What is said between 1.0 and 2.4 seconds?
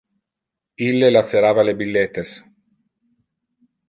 lacerava le billetes.